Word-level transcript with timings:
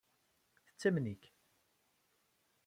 Tettamen-ik. 0.67 1.23